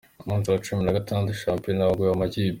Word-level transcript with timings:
Umunsi 0.23 0.47
wa 0.49 0.61
cumi 0.65 0.81
na 0.83 0.95
gatandatu 0.97 1.31
wa 1.33 1.39
shampiyona 1.43 1.87
wagoye 1.89 2.11
amakipe 2.11 2.49